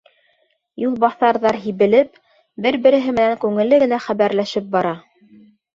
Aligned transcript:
Юлбаҫарҙар 0.83 1.59
һибелеп, 1.67 2.19
бер-береһе 2.67 3.17
менән 3.19 3.39
күңелле 3.47 3.83
генә 3.87 4.05
хәбәрләшеп 4.09 4.75
бара. 4.79 5.01